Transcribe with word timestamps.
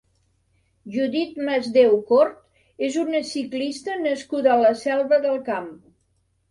Judit 0.95 1.35
Masdeu 1.49 1.93
Cort 2.13 2.81
és 2.89 2.99
una 3.05 3.23
ciclista 3.35 4.01
nascuda 4.09 4.53
a 4.57 4.61
la 4.67 4.75
Selva 4.85 5.23
del 5.29 5.41
Camp. 5.53 5.75